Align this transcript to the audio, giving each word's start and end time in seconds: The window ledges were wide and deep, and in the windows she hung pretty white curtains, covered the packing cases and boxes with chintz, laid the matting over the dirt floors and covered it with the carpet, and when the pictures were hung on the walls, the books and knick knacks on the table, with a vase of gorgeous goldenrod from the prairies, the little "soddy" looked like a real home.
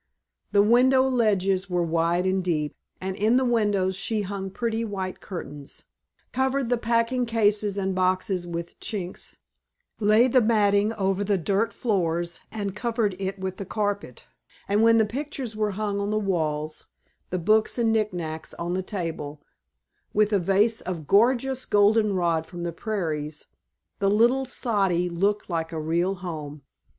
The 0.51 0.63
window 0.63 1.07
ledges 1.07 1.69
were 1.69 1.83
wide 1.83 2.25
and 2.25 2.43
deep, 2.43 2.73
and 2.99 3.15
in 3.15 3.37
the 3.37 3.45
windows 3.45 3.95
she 3.95 4.23
hung 4.23 4.49
pretty 4.49 4.83
white 4.83 5.19
curtains, 5.21 5.83
covered 6.33 6.69
the 6.69 6.77
packing 6.79 7.27
cases 7.27 7.77
and 7.77 7.93
boxes 7.93 8.47
with 8.47 8.79
chintz, 8.79 9.37
laid 9.99 10.33
the 10.33 10.41
matting 10.41 10.91
over 10.93 11.23
the 11.23 11.37
dirt 11.37 11.71
floors 11.71 12.39
and 12.51 12.75
covered 12.75 13.15
it 13.19 13.37
with 13.37 13.57
the 13.57 13.63
carpet, 13.65 14.25
and 14.67 14.81
when 14.81 14.97
the 14.97 15.05
pictures 15.05 15.55
were 15.55 15.73
hung 15.77 15.99
on 15.99 16.09
the 16.09 16.17
walls, 16.17 16.87
the 17.29 17.37
books 17.37 17.77
and 17.77 17.93
knick 17.93 18.11
knacks 18.11 18.55
on 18.55 18.73
the 18.73 18.81
table, 18.81 19.43
with 20.13 20.33
a 20.33 20.39
vase 20.39 20.81
of 20.81 21.05
gorgeous 21.05 21.63
goldenrod 21.67 22.47
from 22.47 22.63
the 22.63 22.73
prairies, 22.73 23.45
the 23.99 24.09
little 24.09 24.45
"soddy" 24.45 25.09
looked 25.09 25.47
like 25.47 25.71
a 25.71 25.79
real 25.79 26.15
home. 26.15 26.63